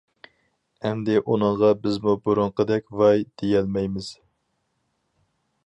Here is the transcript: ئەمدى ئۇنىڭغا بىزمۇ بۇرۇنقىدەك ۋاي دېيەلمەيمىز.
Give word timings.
ئەمدى 0.89 1.17
ئۇنىڭغا 1.33 1.69
بىزمۇ 1.83 2.15
بۇرۇنقىدەك 2.23 2.89
ۋاي 3.03 3.21
دېيەلمەيمىز. 3.43 4.09